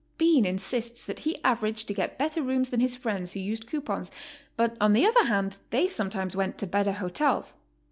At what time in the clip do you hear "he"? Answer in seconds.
1.19-1.39